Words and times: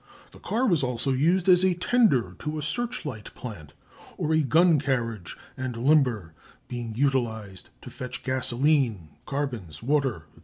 The 0.31 0.39
car 0.39 0.65
was 0.65 0.81
also 0.81 1.11
used 1.13 1.47
as 1.47 1.63
a 1.63 1.75
tender 1.75 2.35
to 2.39 2.57
a 2.57 2.63
searchlight 2.63 3.31
plant, 3.35 3.73
on 4.17 4.31
a 4.31 4.41
gun 4.41 4.79
carriage 4.79 5.37
and 5.55 5.77
limber, 5.77 6.33
being 6.67 6.95
utilised 6.95 7.69
to 7.83 7.91
fetch 7.91 8.23
gasolene, 8.23 9.09
carbons, 9.27 9.83
water, 9.83 10.25
&c. 10.33 10.39